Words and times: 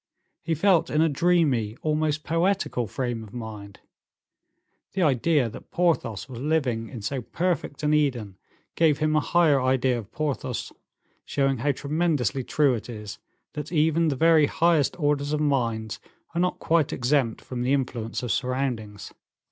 He 0.41 0.55
felt 0.55 0.89
in 0.89 0.99
a 1.03 1.07
dreamy, 1.09 1.77
almost 1.83 2.23
poetical, 2.23 2.87
frame 2.87 3.21
of 3.23 3.33
mind. 3.35 3.81
The 4.93 5.03
idea 5.03 5.47
that 5.47 5.69
Porthos 5.69 6.27
was 6.27 6.39
living 6.39 6.89
in 6.89 7.03
so 7.03 7.21
perfect 7.21 7.83
an 7.83 7.93
Eden 7.93 8.39
gave 8.75 8.97
him 8.97 9.15
a 9.15 9.19
higher 9.19 9.61
idea 9.61 9.99
of 9.99 10.11
Porthos, 10.11 10.71
showing 11.23 11.57
how 11.59 11.71
tremendously 11.73 12.43
true 12.43 12.73
it 12.73 12.89
is, 12.89 13.19
that 13.53 13.71
even 13.71 14.07
the 14.07 14.15
very 14.15 14.47
highest 14.47 14.99
orders 14.99 15.33
of 15.33 15.39
minds 15.39 15.99
are 16.33 16.41
not 16.41 16.57
quite 16.57 16.91
exempt 16.91 17.39
from 17.39 17.61
the 17.61 17.73
influence 17.73 18.23
of 18.23 18.31
surroundings. 18.31 19.13